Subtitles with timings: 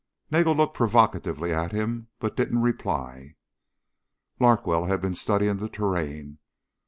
[0.31, 3.35] Nagel looked provocatively at him but didn't reply.
[4.39, 6.39] Larkwell had been studying the terrain.